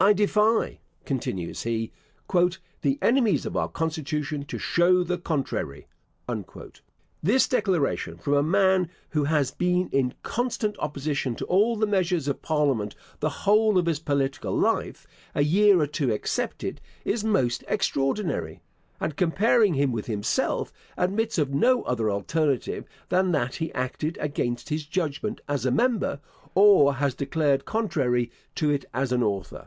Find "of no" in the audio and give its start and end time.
21.38-21.82